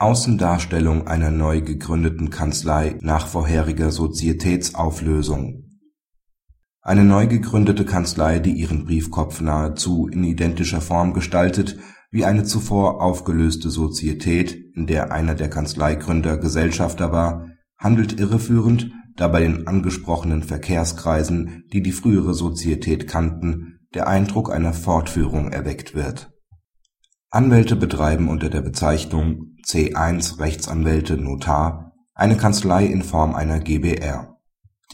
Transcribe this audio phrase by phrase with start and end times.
[0.00, 5.64] Außendarstellung einer neu gegründeten Kanzlei nach vorheriger Sozietätsauflösung
[6.80, 11.80] Eine neu gegründete Kanzlei, die ihren Briefkopf nahezu in identischer Form gestaltet
[12.12, 19.26] wie eine zuvor aufgelöste Sozietät, in der einer der Kanzleigründer Gesellschafter war, handelt irreführend, da
[19.26, 26.37] bei den angesprochenen Verkehrskreisen, die die frühere Sozietät kannten, der Eindruck einer Fortführung erweckt wird.
[27.30, 34.38] Anwälte betreiben unter der Bezeichnung C1 Rechtsanwälte Notar eine Kanzlei in Form einer GbR.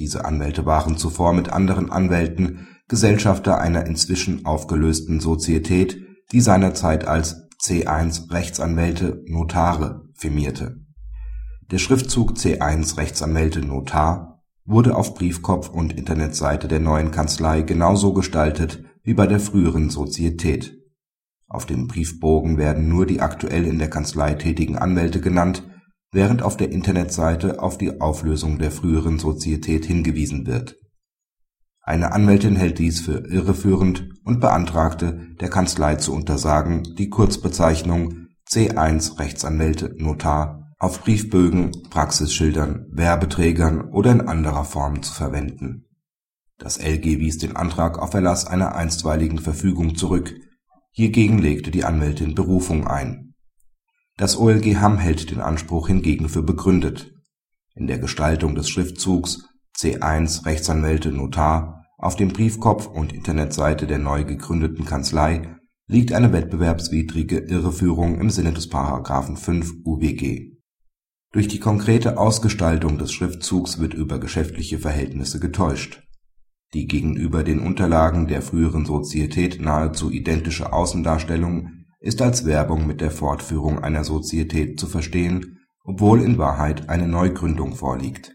[0.00, 6.02] Diese Anwälte waren zuvor mit anderen Anwälten Gesellschafter einer inzwischen aufgelösten Sozietät,
[6.32, 10.80] die seinerzeit als C1 Rechtsanwälte Notare firmierte.
[11.70, 18.84] Der Schriftzug C1 Rechtsanwälte Notar wurde auf Briefkopf und Internetseite der neuen Kanzlei genauso gestaltet
[19.04, 20.83] wie bei der früheren Sozietät
[21.54, 25.62] auf dem Briefbogen werden nur die aktuell in der Kanzlei tätigen Anwälte genannt,
[26.12, 30.76] während auf der Internetseite auf die Auflösung der früheren Sozietät hingewiesen wird.
[31.80, 39.18] Eine Anwältin hält dies für irreführend und beantragte, der Kanzlei zu untersagen, die Kurzbezeichnung C1
[39.18, 45.84] Rechtsanwälte Notar auf Briefbögen, Praxisschildern, Werbeträgern oder in anderer Form zu verwenden.
[46.58, 50.34] Das LG wies den Antrag auf Erlass einer einstweiligen Verfügung zurück
[50.96, 53.34] Hiergegen legte die Anwältin Berufung ein.
[54.16, 57.12] Das OLG Hamm hält den Anspruch hingegen für begründet.
[57.74, 64.24] In der Gestaltung des Schriftzugs C1 Rechtsanwälte Notar auf dem Briefkopf und Internetseite der neu
[64.24, 65.56] gegründeten Kanzlei
[65.88, 68.70] liegt eine wettbewerbswidrige Irreführung im Sinne des§
[69.36, 70.52] 5 UWG.
[71.32, 76.03] Durch die konkrete Ausgestaltung des Schriftzugs wird über geschäftliche Verhältnisse getäuscht
[76.74, 81.70] die gegenüber den Unterlagen der früheren Sozietät nahezu identische Außendarstellung
[82.00, 87.74] ist als Werbung mit der Fortführung einer Sozietät zu verstehen, obwohl in Wahrheit eine Neugründung
[87.74, 88.34] vorliegt.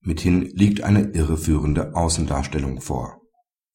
[0.00, 3.20] Mithin liegt eine irreführende Außendarstellung vor.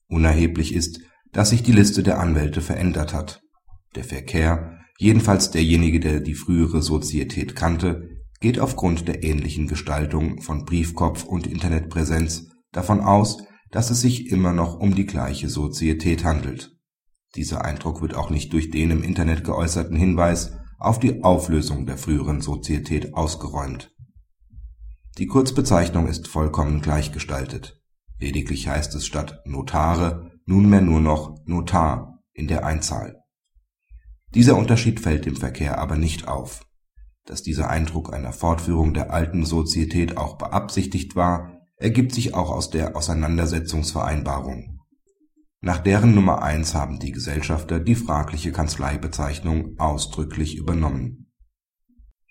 [0.08, 1.02] Unerheblich ist,
[1.32, 3.42] dass sich die Liste der Anwälte verändert hat.
[3.96, 8.09] Der Verkehr, jedenfalls derjenige, der die frühere Sozietät kannte,
[8.40, 13.44] geht aufgrund der ähnlichen Gestaltung von Briefkopf und Internetpräsenz davon aus
[13.75, 16.78] dass es sich immer noch um die gleiche Sozietät handelt.
[17.36, 21.97] Dieser Eindruck wird auch nicht durch den im Internet geäußerten Hinweis auf die Auflösung der
[21.97, 23.94] früheren Sozietät ausgeräumt.
[25.18, 27.81] Die Kurzbezeichnung ist vollkommen gleichgestaltet.
[28.18, 33.24] Lediglich heißt es statt Notare nunmehr nur noch Notar in der Einzahl.
[34.34, 36.66] Dieser Unterschied fällt dem Verkehr aber nicht auf.
[37.25, 41.55] Dass dieser Eindruck einer Fortführung der alten Sozietät auch beabsichtigt war
[41.85, 44.79] ergibt sich auch aus der Auseinandersetzungsvereinbarung.
[45.62, 51.31] Nach deren Nummer eins haben die Gesellschafter die fragliche Kanzleibezeichnung ausdrücklich übernommen.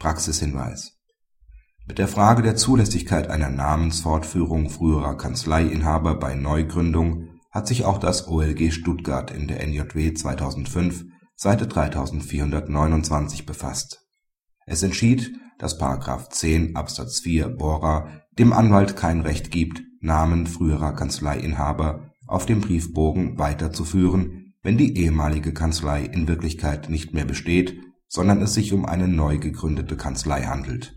[0.01, 0.99] Praxishinweis
[1.87, 8.27] Mit der Frage der Zulässigkeit einer Namensfortführung früherer Kanzleiinhaber bei Neugründung hat sich auch das
[8.27, 11.05] OLG Stuttgart in der NJW 2005
[11.37, 14.05] Seite 3429 befasst.
[14.67, 15.81] Es entschied, dass§
[16.31, 23.39] 10 Absatz 4 Bora dem Anwalt kein Recht gibt, Namen früherer Kanzleiinhaber auf dem Briefbogen
[23.39, 27.79] weiterzuführen, wenn die ehemalige Kanzlei in Wirklichkeit nicht mehr besteht,
[28.09, 30.95] sondern es sich um eine neu gegründete Kanzlei handelt.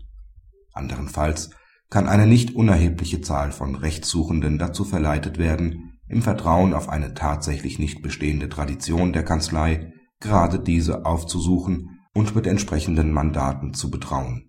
[0.72, 1.50] Anderenfalls
[1.90, 7.78] kann eine nicht unerhebliche Zahl von Rechtssuchenden dazu verleitet werden, im Vertrauen auf eine tatsächlich
[7.78, 14.47] nicht bestehende Tradition der Kanzlei gerade diese aufzusuchen und mit entsprechenden Mandaten zu betrauen